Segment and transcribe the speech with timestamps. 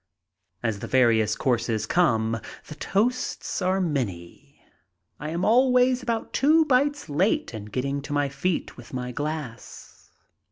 [0.63, 4.59] As the various courses come the toasts are many.
[5.19, 10.09] I am always about two bites late in getting to my feet with my glass.